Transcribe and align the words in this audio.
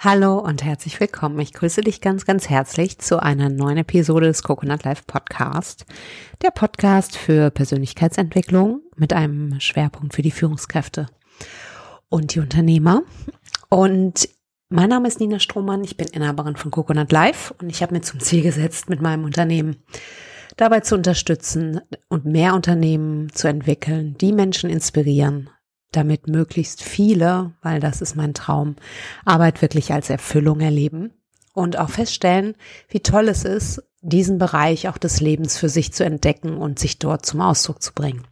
Hallo 0.00 0.38
und 0.38 0.62
herzlich 0.62 1.00
willkommen. 1.00 1.40
Ich 1.40 1.52
grüße 1.52 1.80
dich 1.80 2.00
ganz, 2.00 2.24
ganz 2.24 2.48
herzlich 2.48 3.00
zu 3.00 3.20
einer 3.20 3.48
neuen 3.48 3.78
Episode 3.78 4.28
des 4.28 4.44
Coconut 4.44 4.84
Life 4.84 5.02
Podcast. 5.08 5.86
Der 6.40 6.52
Podcast 6.52 7.16
für 7.16 7.50
Persönlichkeitsentwicklung 7.50 8.80
mit 8.94 9.12
einem 9.12 9.58
Schwerpunkt 9.58 10.14
für 10.14 10.22
die 10.22 10.30
Führungskräfte 10.30 11.06
und 12.08 12.32
die 12.32 12.38
Unternehmer. 12.38 13.02
Und 13.70 14.28
mein 14.68 14.88
Name 14.88 15.08
ist 15.08 15.18
Nina 15.18 15.40
Strohmann. 15.40 15.82
Ich 15.82 15.96
bin 15.96 16.06
Inhaberin 16.06 16.54
von 16.54 16.70
Coconut 16.70 17.10
Life 17.10 17.52
und 17.60 17.68
ich 17.68 17.82
habe 17.82 17.92
mir 17.92 18.00
zum 18.00 18.20
Ziel 18.20 18.44
gesetzt, 18.44 18.88
mit 18.88 19.02
meinem 19.02 19.24
Unternehmen 19.24 19.82
dabei 20.56 20.78
zu 20.78 20.94
unterstützen 20.94 21.80
und 22.08 22.24
mehr 22.24 22.54
Unternehmen 22.54 23.32
zu 23.32 23.48
entwickeln, 23.48 24.14
die 24.20 24.32
Menschen 24.32 24.70
inspirieren, 24.70 25.50
damit 25.92 26.28
möglichst 26.28 26.82
viele, 26.82 27.52
weil 27.62 27.80
das 27.80 28.00
ist 28.00 28.16
mein 28.16 28.34
Traum, 28.34 28.76
Arbeit 29.24 29.62
wirklich 29.62 29.92
als 29.92 30.10
Erfüllung 30.10 30.60
erleben 30.60 31.12
und 31.54 31.78
auch 31.78 31.90
feststellen, 31.90 32.54
wie 32.88 33.00
toll 33.00 33.28
es 33.28 33.44
ist, 33.44 33.82
diesen 34.00 34.38
Bereich 34.38 34.88
auch 34.88 34.98
des 34.98 35.20
Lebens 35.20 35.56
für 35.56 35.68
sich 35.68 35.92
zu 35.92 36.04
entdecken 36.04 36.56
und 36.56 36.78
sich 36.78 36.98
dort 36.98 37.26
zum 37.26 37.40
Ausdruck 37.40 37.82
zu 37.82 37.92
bringen. 37.92 38.26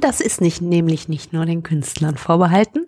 Das 0.00 0.20
ist 0.20 0.40
nicht 0.40 0.62
nämlich 0.62 1.08
nicht 1.08 1.32
nur 1.32 1.44
den 1.44 1.62
Künstlern 1.62 2.16
vorbehalten, 2.16 2.86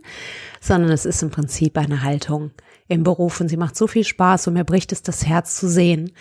sondern 0.60 0.90
es 0.90 1.04
ist 1.04 1.22
im 1.22 1.30
Prinzip 1.30 1.76
eine 1.76 2.02
Haltung 2.02 2.52
im 2.88 3.02
Beruf 3.02 3.40
und 3.40 3.48
sie 3.48 3.56
macht 3.56 3.76
so 3.76 3.86
viel 3.86 4.04
Spaß 4.04 4.46
und 4.46 4.54
mir 4.54 4.64
bricht 4.64 4.92
es 4.92 5.02
das 5.02 5.26
Herz 5.26 5.56
zu 5.56 5.68
sehen, 5.68 6.12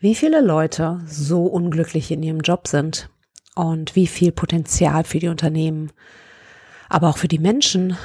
wie 0.00 0.14
viele 0.14 0.40
Leute 0.40 1.00
so 1.06 1.44
unglücklich 1.44 2.10
in 2.10 2.22
ihrem 2.22 2.40
Job 2.40 2.66
sind 2.66 3.10
und 3.54 3.94
wie 3.94 4.06
viel 4.06 4.32
Potenzial 4.32 5.04
für 5.04 5.18
die 5.18 5.28
Unternehmen 5.28 5.92
aber 6.92 7.08
auch 7.08 7.16
für 7.16 7.28
die 7.28 7.38
Menschen 7.38 7.96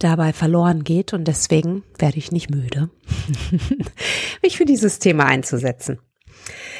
dabei 0.00 0.32
verloren 0.32 0.82
geht. 0.82 1.12
Und 1.12 1.28
deswegen 1.28 1.84
werde 1.98 2.18
ich 2.18 2.32
nicht 2.32 2.50
müde, 2.50 2.90
mich 4.42 4.56
für 4.56 4.64
dieses 4.64 4.98
Thema 4.98 5.26
einzusetzen. 5.26 6.00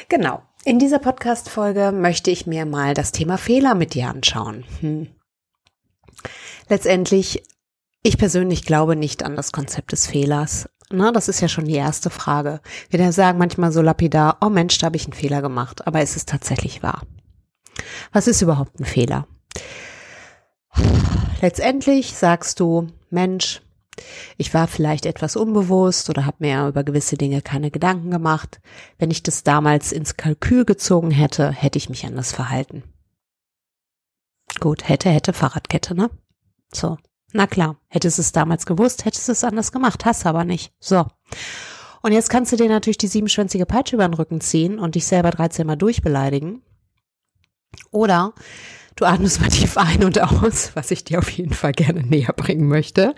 Genau. 0.09 0.43
In 0.65 0.77
dieser 0.77 0.99
Podcast-Folge 0.99 1.93
möchte 1.93 2.31
ich 2.31 2.45
mir 2.47 2.65
mal 2.65 2.93
das 2.93 3.13
Thema 3.13 3.37
Fehler 3.37 3.75
mit 3.75 3.93
dir 3.93 4.09
anschauen. 4.09 4.65
Hm. 4.81 5.07
Letztendlich, 6.67 7.43
ich 8.01 8.17
persönlich 8.17 8.65
glaube 8.65 8.97
nicht 8.97 9.23
an 9.23 9.37
das 9.37 9.53
Konzept 9.53 9.93
des 9.93 10.05
Fehlers. 10.05 10.69
Na, 10.89 11.13
das 11.13 11.29
ist 11.29 11.39
ja 11.39 11.47
schon 11.47 11.65
die 11.65 11.75
erste 11.75 12.09
Frage. 12.09 12.59
Wir 12.89 13.11
sagen 13.13 13.37
manchmal 13.37 13.71
so 13.71 13.81
lapidar, 13.81 14.37
oh 14.41 14.49
Mensch, 14.49 14.77
da 14.79 14.87
habe 14.87 14.97
ich 14.97 15.05
einen 15.05 15.13
Fehler 15.13 15.41
gemacht. 15.41 15.87
Aber 15.87 16.01
ist 16.01 16.17
es 16.17 16.25
tatsächlich 16.25 16.83
wahr? 16.83 17.03
Was 18.11 18.27
ist 18.27 18.41
überhaupt 18.41 18.79
ein 18.81 18.85
Fehler? 18.85 19.27
Letztendlich 21.43 22.13
sagst 22.13 22.61
du, 22.61 22.87
Mensch, 23.09 23.61
ich 24.37 24.53
war 24.53 24.65
vielleicht 24.65 25.05
etwas 25.05 25.35
unbewusst 25.35 26.09
oder 26.09 26.25
habe 26.25 26.37
mir 26.39 26.69
über 26.69 26.85
gewisse 26.85 27.17
Dinge 27.17 27.41
keine 27.41 27.69
Gedanken 27.69 28.11
gemacht. 28.11 28.61
Wenn 28.97 29.11
ich 29.11 29.23
das 29.23 29.43
damals 29.43 29.91
ins 29.91 30.15
Kalkül 30.15 30.63
gezogen 30.63 31.11
hätte, 31.11 31.51
hätte 31.51 31.77
ich 31.77 31.89
mich 31.89 32.05
anders 32.05 32.31
verhalten. 32.31 32.83
Gut, 34.61 34.87
hätte, 34.87 35.09
hätte, 35.09 35.33
Fahrradkette, 35.33 35.95
ne? 35.95 36.09
So. 36.73 36.97
Na 37.33 37.45
klar, 37.45 37.75
hättest 37.89 38.19
es 38.19 38.31
damals 38.31 38.65
gewusst, 38.65 39.03
hättest 39.03 39.27
es 39.27 39.43
anders 39.43 39.73
gemacht, 39.73 40.05
hast 40.05 40.25
aber 40.25 40.45
nicht. 40.45 40.71
So. 40.79 41.07
Und 42.03 42.13
jetzt 42.13 42.29
kannst 42.29 42.53
du 42.53 42.55
dir 42.55 42.69
natürlich 42.69 42.99
die 42.99 43.07
siebenschwänzige 43.07 43.65
Peitsche 43.65 43.97
über 43.97 44.07
den 44.07 44.13
Rücken 44.13 44.39
ziehen 44.39 44.79
und 44.79 44.95
dich 44.95 45.05
selber 45.05 45.31
13 45.31 45.67
Mal 45.67 45.75
durchbeleidigen. 45.75 46.61
Oder 47.91 48.33
Du 48.95 49.05
atmest 49.05 49.41
mal 49.41 49.49
tief 49.49 49.77
ein 49.77 50.03
und 50.03 50.21
aus, 50.21 50.75
was 50.75 50.91
ich 50.91 51.03
dir 51.03 51.19
auf 51.19 51.29
jeden 51.29 51.53
Fall 51.53 51.71
gerne 51.71 52.03
näher 52.03 52.33
bringen 52.33 52.67
möchte. 52.67 53.15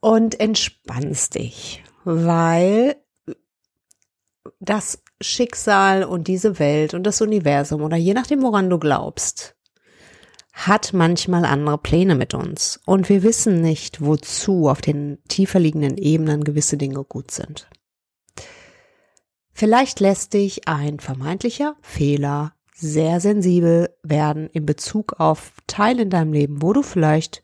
Und 0.00 0.40
entspannst 0.40 1.36
dich, 1.36 1.84
weil 2.04 2.96
das 4.58 5.02
Schicksal 5.20 6.04
und 6.04 6.26
diese 6.26 6.58
Welt 6.58 6.94
und 6.94 7.04
das 7.04 7.20
Universum 7.20 7.82
oder 7.82 7.96
je 7.96 8.14
nachdem, 8.14 8.42
woran 8.42 8.68
du 8.68 8.78
glaubst, 8.78 9.54
hat 10.52 10.92
manchmal 10.92 11.44
andere 11.44 11.78
Pläne 11.78 12.14
mit 12.14 12.34
uns. 12.34 12.80
Und 12.84 13.08
wir 13.08 13.22
wissen 13.22 13.60
nicht, 13.60 14.00
wozu 14.00 14.68
auf 14.68 14.80
den 14.80 15.18
tiefer 15.28 15.58
liegenden 15.58 15.96
Ebenen 15.96 16.44
gewisse 16.44 16.76
Dinge 16.76 17.04
gut 17.04 17.30
sind. 17.30 17.68
Vielleicht 19.52 20.00
lässt 20.00 20.32
dich 20.34 20.68
ein 20.68 20.98
vermeintlicher 20.98 21.76
Fehler 21.80 22.54
sehr 22.82 23.20
sensibel 23.20 23.90
werden 24.02 24.48
in 24.52 24.66
Bezug 24.66 25.14
auf 25.20 25.52
Teile 25.66 26.02
in 26.02 26.10
deinem 26.10 26.32
Leben, 26.32 26.62
wo 26.62 26.72
du 26.72 26.82
vielleicht 26.82 27.42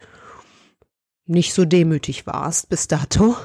nicht 1.26 1.54
so 1.54 1.64
demütig 1.64 2.26
warst 2.26 2.68
bis 2.68 2.88
dato, 2.88 3.36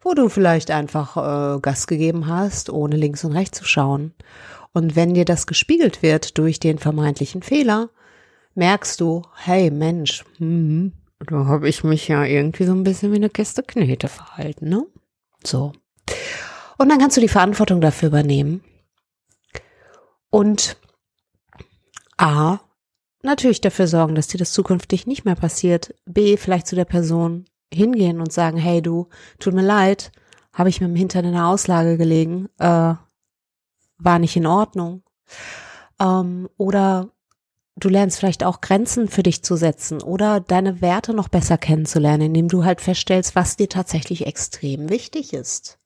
wo 0.00 0.14
du 0.14 0.28
vielleicht 0.28 0.70
einfach 0.70 1.16
äh, 1.16 1.60
Gas 1.60 1.86
gegeben 1.86 2.26
hast, 2.26 2.70
ohne 2.70 2.96
links 2.96 3.24
und 3.24 3.32
rechts 3.32 3.58
zu 3.58 3.64
schauen. 3.64 4.14
Und 4.72 4.96
wenn 4.96 5.14
dir 5.14 5.24
das 5.24 5.46
gespiegelt 5.46 6.02
wird 6.02 6.38
durch 6.38 6.60
den 6.60 6.78
vermeintlichen 6.78 7.42
Fehler, 7.42 7.90
merkst 8.54 9.00
du, 9.00 9.22
hey 9.36 9.70
Mensch, 9.70 10.24
hm, 10.38 10.92
da 11.26 11.46
habe 11.46 11.68
ich 11.68 11.84
mich 11.84 12.08
ja 12.08 12.24
irgendwie 12.24 12.64
so 12.64 12.72
ein 12.72 12.84
bisschen 12.84 13.12
wie 13.12 13.16
eine 13.16 13.30
Kiste 13.30 13.62
Knete 13.62 14.08
verhalten, 14.08 14.68
ne? 14.68 14.86
So. 15.44 15.72
Und 16.78 16.88
dann 16.88 16.98
kannst 16.98 17.16
du 17.16 17.20
die 17.20 17.28
Verantwortung 17.28 17.80
dafür 17.80 18.08
übernehmen 18.08 18.62
und 20.30 20.76
A, 22.22 22.60
natürlich 23.24 23.60
dafür 23.60 23.88
sorgen, 23.88 24.14
dass 24.14 24.28
dir 24.28 24.38
das 24.38 24.52
zukünftig 24.52 25.08
nicht 25.08 25.24
mehr 25.24 25.34
passiert. 25.34 25.92
B, 26.04 26.36
vielleicht 26.36 26.68
zu 26.68 26.76
der 26.76 26.84
Person 26.84 27.46
hingehen 27.74 28.20
und 28.20 28.32
sagen, 28.32 28.58
hey 28.58 28.80
du, 28.80 29.08
tut 29.40 29.54
mir 29.54 29.62
leid, 29.62 30.12
habe 30.52 30.68
ich 30.68 30.80
mit 30.80 30.88
dem 30.88 30.94
Hintern 30.94 31.24
in 31.24 31.32
der 31.32 31.46
Auslage 31.48 31.98
gelegen, 31.98 32.48
äh, 32.58 32.94
war 33.98 34.18
nicht 34.20 34.36
in 34.36 34.46
Ordnung. 34.46 35.02
Ähm, 35.98 36.48
oder 36.58 37.10
du 37.74 37.88
lernst 37.88 38.20
vielleicht 38.20 38.44
auch 38.44 38.60
Grenzen 38.60 39.08
für 39.08 39.24
dich 39.24 39.42
zu 39.42 39.56
setzen 39.56 40.00
oder 40.00 40.38
deine 40.38 40.80
Werte 40.80 41.14
noch 41.14 41.26
besser 41.28 41.58
kennenzulernen, 41.58 42.26
indem 42.26 42.46
du 42.46 42.64
halt 42.64 42.80
feststellst, 42.80 43.34
was 43.34 43.56
dir 43.56 43.68
tatsächlich 43.68 44.28
extrem 44.28 44.90
wichtig 44.90 45.32
ist. 45.32 45.80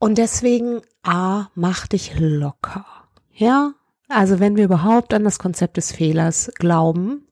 Und 0.00 0.18
deswegen, 0.18 0.80
A, 1.04 1.50
mach 1.54 1.86
dich 1.86 2.18
locker. 2.18 2.99
Ja, 3.32 3.72
also 4.08 4.40
wenn 4.40 4.56
wir 4.56 4.64
überhaupt 4.64 5.14
an 5.14 5.24
das 5.24 5.38
Konzept 5.38 5.76
des 5.76 5.92
Fehlers 5.92 6.50
glauben, 6.56 7.28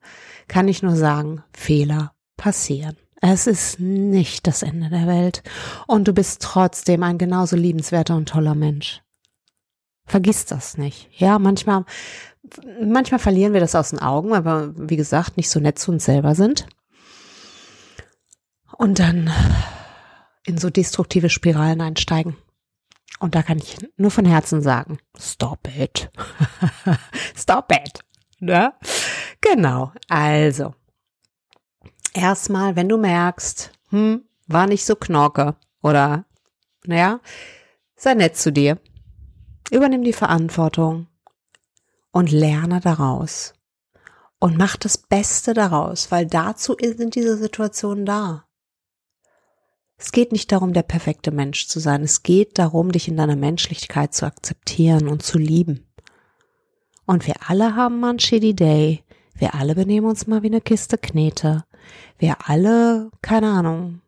kann 0.46 0.68
ich 0.68 0.82
nur 0.82 0.96
sagen, 0.96 1.42
Fehler 1.52 2.12
passieren. 2.36 2.96
Es 3.20 3.46
ist 3.46 3.80
nicht 3.80 4.46
das 4.46 4.62
Ende 4.62 4.88
der 4.90 5.06
Welt 5.06 5.42
und 5.86 6.06
du 6.06 6.12
bist 6.12 6.40
trotzdem 6.40 7.02
ein 7.02 7.18
genauso 7.18 7.56
liebenswerter 7.56 8.14
und 8.14 8.28
toller 8.28 8.54
Mensch. 8.54 9.02
Vergiss 10.06 10.46
das 10.46 10.78
nicht. 10.78 11.10
Ja, 11.18 11.38
manchmal, 11.38 11.84
manchmal 12.82 13.18
verlieren 13.18 13.52
wir 13.52 13.60
das 13.60 13.74
aus 13.74 13.90
den 13.90 13.98
Augen, 13.98 14.30
weil 14.30 14.44
wir, 14.44 14.72
wie 14.76 14.96
gesagt, 14.96 15.36
nicht 15.36 15.50
so 15.50 15.60
nett 15.60 15.78
zu 15.78 15.90
uns 15.90 16.04
selber 16.04 16.34
sind. 16.34 16.66
Und 18.78 19.00
dann 19.00 19.30
in 20.44 20.56
so 20.56 20.70
destruktive 20.70 21.28
Spiralen 21.28 21.80
einsteigen. 21.80 22.36
Und 23.18 23.34
da 23.34 23.42
kann 23.42 23.58
ich 23.58 23.76
nur 23.96 24.10
von 24.10 24.24
Herzen 24.24 24.62
sagen, 24.62 24.98
stop 25.18 25.68
it. 25.76 26.10
stop 27.36 27.72
it. 27.72 28.00
Ne? 28.40 28.72
Genau. 29.40 29.92
Also, 30.08 30.74
erstmal, 32.14 32.76
wenn 32.76 32.88
du 32.88 32.96
merkst, 32.96 33.72
hm, 33.90 34.24
war 34.46 34.66
nicht 34.66 34.84
so 34.84 34.96
knorke 34.96 35.56
oder, 35.82 36.24
naja, 36.84 37.20
sei 37.96 38.14
nett 38.14 38.36
zu 38.36 38.52
dir. 38.52 38.78
Übernimm 39.70 40.02
die 40.02 40.12
Verantwortung 40.12 41.08
und 42.12 42.30
lerne 42.30 42.80
daraus. 42.80 43.54
Und 44.40 44.56
mach 44.56 44.76
das 44.76 44.96
Beste 44.96 45.52
daraus, 45.52 46.10
weil 46.10 46.26
dazu 46.26 46.76
sind 46.80 47.16
diese 47.16 47.36
Situationen 47.36 48.06
da. 48.06 48.47
Es 49.98 50.12
geht 50.12 50.30
nicht 50.30 50.52
darum, 50.52 50.72
der 50.72 50.84
perfekte 50.84 51.32
Mensch 51.32 51.66
zu 51.66 51.80
sein. 51.80 52.02
Es 52.02 52.22
geht 52.22 52.58
darum, 52.58 52.92
dich 52.92 53.08
in 53.08 53.16
deiner 53.16 53.34
Menschlichkeit 53.34 54.14
zu 54.14 54.26
akzeptieren 54.26 55.08
und 55.08 55.24
zu 55.24 55.38
lieben. 55.38 55.86
Und 57.04 57.26
wir 57.26 57.34
alle 57.48 57.74
haben 57.74 57.98
mal 57.98 58.10
einen 58.10 58.18
shitty 58.20 58.54
day. 58.54 59.02
Wir 59.34 59.54
alle 59.54 59.74
benehmen 59.74 60.06
uns 60.06 60.26
mal 60.26 60.42
wie 60.42 60.48
eine 60.48 60.60
Kiste 60.60 60.98
Knete. 60.98 61.64
Wir 62.18 62.48
alle, 62.48 63.10
keine 63.22 63.50
Ahnung, 63.50 64.00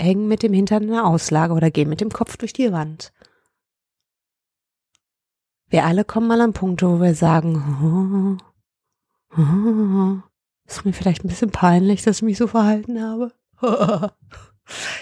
hängen 0.00 0.28
mit 0.28 0.42
dem 0.42 0.52
Hintern 0.52 0.84
in 0.84 0.90
der 0.90 1.06
Auslage 1.06 1.52
oder 1.52 1.70
gehen 1.70 1.88
mit 1.88 2.00
dem 2.00 2.10
Kopf 2.10 2.36
durch 2.36 2.52
die 2.52 2.72
Wand. 2.72 3.12
Wir 5.68 5.84
alle 5.84 6.04
kommen 6.04 6.26
mal 6.26 6.34
an 6.34 6.40
einen 6.40 6.52
Punkt, 6.52 6.82
wo 6.82 7.00
wir 7.00 7.14
sagen, 7.14 8.38
oh, 9.32 9.40
oh, 9.40 10.18
ist 10.66 10.84
mir 10.84 10.92
vielleicht 10.92 11.24
ein 11.24 11.28
bisschen 11.28 11.50
peinlich, 11.50 12.02
dass 12.02 12.18
ich 12.18 12.22
mich 12.22 12.38
so 12.38 12.46
verhalten 12.46 13.02
habe. 13.02 13.32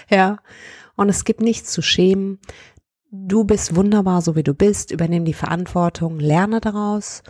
ja. 0.09 0.37
Und 0.95 1.09
es 1.09 1.25
gibt 1.25 1.41
nichts 1.41 1.71
zu 1.71 1.81
schämen. 1.81 2.39
Du 3.11 3.43
bist 3.43 3.75
wunderbar, 3.75 4.21
so 4.21 4.35
wie 4.35 4.43
du 4.43 4.53
bist. 4.53 4.91
Übernimm 4.91 5.25
die 5.25 5.33
Verantwortung, 5.33 6.19
lerne 6.19 6.61
daraus 6.61 7.23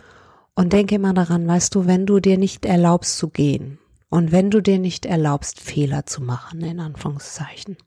und 0.54 0.72
denke 0.72 0.96
immer 0.96 1.14
daran, 1.14 1.46
weißt 1.46 1.74
du, 1.74 1.86
wenn 1.86 2.06
du 2.06 2.20
dir 2.20 2.38
nicht 2.38 2.66
erlaubst 2.66 3.18
zu 3.18 3.28
gehen 3.28 3.78
Und 4.10 4.32
wenn 4.32 4.50
du 4.50 4.60
dir 4.60 4.78
nicht 4.78 5.06
erlaubst, 5.06 5.60
Fehler 5.60 6.04
zu 6.06 6.22
machen, 6.22 6.60
in 6.60 6.80
Anführungszeichen, 6.80 7.78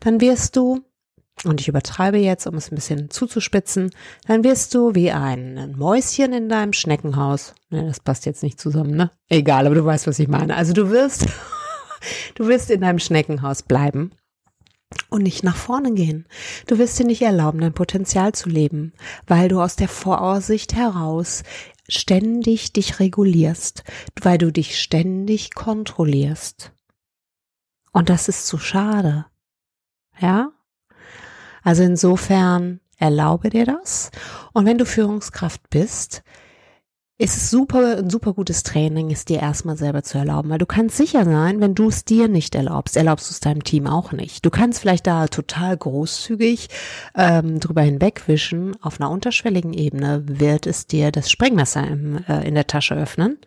dann 0.00 0.20
wirst 0.20 0.56
du, 0.56 0.80
und 1.44 1.60
ich 1.60 1.68
übertreibe 1.68 2.16
jetzt, 2.16 2.46
um 2.46 2.54
es 2.54 2.72
ein 2.72 2.76
bisschen 2.76 3.10
zuzuspitzen, 3.10 3.90
dann 4.26 4.44
wirst 4.44 4.74
du 4.74 4.94
wie 4.94 5.12
ein 5.12 5.74
Mäuschen 5.76 6.32
in 6.32 6.48
deinem 6.48 6.72
Schneckenhaus. 6.72 7.54
Ne, 7.68 7.84
das 7.84 8.00
passt 8.00 8.24
jetzt 8.24 8.42
nicht 8.42 8.58
zusammen, 8.58 8.96
ne? 8.96 9.10
Egal, 9.28 9.66
aber 9.66 9.74
du 9.74 9.84
weißt, 9.84 10.06
was 10.06 10.18
ich 10.18 10.28
meine. 10.28 10.56
Also 10.56 10.72
du 10.72 10.88
wirst, 10.90 11.26
du 12.34 12.46
wirst 12.46 12.70
in 12.70 12.80
deinem 12.80 12.98
Schneckenhaus 12.98 13.62
bleiben 13.62 14.12
und 15.10 15.22
nicht 15.22 15.42
nach 15.42 15.56
vorne 15.56 15.92
gehen. 15.94 16.26
Du 16.66 16.78
wirst 16.78 16.98
dir 16.98 17.06
nicht 17.06 17.22
erlauben, 17.22 17.60
dein 17.60 17.72
Potenzial 17.72 18.32
zu 18.32 18.48
leben, 18.48 18.92
weil 19.26 19.48
du 19.48 19.60
aus 19.60 19.76
der 19.76 19.88
Voraussicht 19.88 20.74
heraus 20.74 21.42
ständig 21.88 22.72
dich 22.72 23.00
regulierst, 23.00 23.84
weil 24.20 24.38
du 24.38 24.50
dich 24.50 24.80
ständig 24.80 25.54
kontrollierst. 25.54 26.72
Und 27.92 28.08
das 28.10 28.28
ist 28.28 28.46
zu 28.46 28.58
schade. 28.58 29.26
Ja? 30.20 30.52
Also 31.62 31.82
insofern 31.82 32.80
erlaube 32.98 33.50
dir 33.50 33.66
das. 33.66 34.10
Und 34.52 34.66
wenn 34.66 34.78
du 34.78 34.86
Führungskraft 34.86 35.68
bist, 35.70 36.22
ist 37.18 37.36
es 37.36 37.50
super, 37.50 37.96
ein 37.96 38.10
super 38.10 38.34
gutes 38.34 38.62
Training, 38.62 39.10
es 39.10 39.24
dir 39.24 39.40
erstmal 39.40 39.78
selber 39.78 40.02
zu 40.02 40.18
erlauben, 40.18 40.50
weil 40.50 40.58
du 40.58 40.66
kannst 40.66 40.98
sicher 40.98 41.24
sein, 41.24 41.60
wenn 41.60 41.74
du 41.74 41.88
es 41.88 42.04
dir 42.04 42.28
nicht 42.28 42.54
erlaubst, 42.54 42.96
erlaubst 42.96 43.30
du 43.30 43.32
es 43.32 43.40
deinem 43.40 43.64
Team 43.64 43.86
auch 43.86 44.12
nicht. 44.12 44.44
Du 44.44 44.50
kannst 44.50 44.80
vielleicht 44.80 45.06
da 45.06 45.26
total 45.26 45.76
großzügig 45.78 46.68
ähm, 47.14 47.58
drüber 47.58 47.80
hinwegwischen. 47.80 48.76
Auf 48.82 49.00
einer 49.00 49.10
unterschwelligen 49.10 49.72
Ebene 49.72 50.24
wird 50.26 50.66
es 50.66 50.86
dir 50.86 51.10
das 51.10 51.30
Sprengmesser 51.30 51.86
im, 51.86 52.22
äh, 52.28 52.46
in 52.46 52.54
der 52.54 52.66
Tasche 52.66 52.94
öffnen 52.94 53.38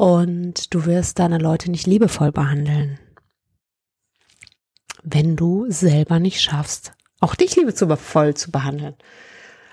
und 0.00 0.74
du 0.74 0.86
wirst 0.86 1.18
deine 1.18 1.36
Leute 1.38 1.70
nicht 1.70 1.86
liebevoll 1.86 2.32
behandeln, 2.32 2.98
wenn 5.04 5.36
du 5.36 5.66
selber 5.68 6.18
nicht 6.18 6.40
schaffst, 6.40 6.92
auch 7.20 7.34
dich 7.36 7.54
liebevoll 7.54 8.34
zu 8.34 8.50
behandeln. 8.50 8.94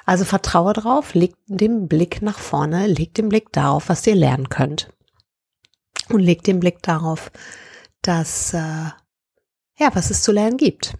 Also 0.07 0.23
vertraue 0.23 0.71
drauf, 0.71 1.15
leg 1.15 1.35
den 1.47 1.89
Blick 1.89 2.21
nach 2.21 2.39
vorne, 2.39 2.87
leg 2.87 3.13
den 3.13 3.27
Blick 3.27 3.51
darauf, 3.51 3.89
was 3.89 4.07
ihr 4.07 4.15
lernen 4.15 4.47
könnt. 4.47 4.89
Und 6.07 6.21
leg 6.21 6.43
den 6.43 6.61
Blick 6.61 6.81
darauf, 6.81 7.29
dass, 8.01 8.53
äh, 8.53 8.87
ja, 9.77 9.89
was 9.95 10.09
es 10.09 10.23
zu 10.23 10.31
lernen 10.31 10.55
gibt. 10.55 10.95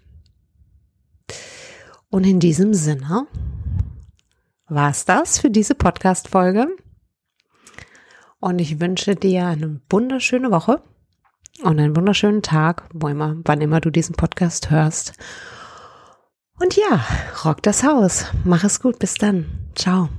Und 2.10 2.26
in 2.26 2.42
diesem 2.42 2.74
Sinne 2.74 3.28
war 4.68 4.90
es 4.90 5.06
das 5.06 5.40
für 5.40 5.50
diese 5.50 5.74
Podcast-Folge. 5.74 6.68
Und 8.42 8.60
ich 8.60 8.82
wünsche 8.82 9.16
dir 9.16 9.46
eine 9.46 9.80
wunderschöne 9.90 10.52
Woche 10.52 10.82
und 11.64 11.80
einen 11.80 11.96
wunderschönen 11.96 12.42
Tag, 12.42 12.90
wo 12.92 13.08
immer, 13.08 13.38
wann 13.46 13.62
immer 13.62 13.80
du 13.80 13.90
diesen 13.90 14.18
Podcast 14.18 14.70
hörst. 14.70 15.14
Und 16.60 16.76
ja, 16.76 17.06
rock 17.46 17.62
das 17.64 17.84
Haus. 17.84 18.26
Mach 18.44 18.64
es 18.64 18.82
gut. 18.82 19.00
Bis 19.00 19.16
dann. 19.16 19.46
Ciao. 19.76 20.10